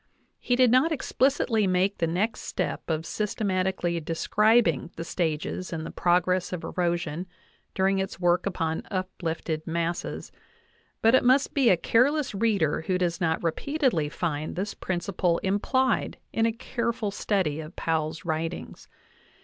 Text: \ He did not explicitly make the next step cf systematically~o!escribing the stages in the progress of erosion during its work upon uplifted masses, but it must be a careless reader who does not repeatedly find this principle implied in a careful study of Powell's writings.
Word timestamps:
\ 0.25 0.31
He 0.39 0.55
did 0.55 0.71
not 0.71 0.91
explicitly 0.91 1.67
make 1.67 1.99
the 1.99 2.07
next 2.07 2.39
step 2.41 2.83
cf 2.87 3.05
systematically~o!escribing 3.05 4.89
the 4.95 5.03
stages 5.03 5.71
in 5.71 5.83
the 5.83 5.91
progress 5.91 6.51
of 6.51 6.63
erosion 6.63 7.27
during 7.75 7.99
its 7.99 8.19
work 8.19 8.47
upon 8.47 8.81
uplifted 8.89 9.67
masses, 9.67 10.31
but 11.03 11.13
it 11.13 11.23
must 11.23 11.53
be 11.53 11.69
a 11.69 11.77
careless 11.77 12.33
reader 12.33 12.81
who 12.87 12.97
does 12.97 13.21
not 13.21 13.43
repeatedly 13.43 14.09
find 14.09 14.55
this 14.55 14.73
principle 14.73 15.37
implied 15.43 16.17
in 16.33 16.47
a 16.47 16.51
careful 16.51 17.11
study 17.11 17.59
of 17.59 17.75
Powell's 17.75 18.25
writings. 18.25 18.87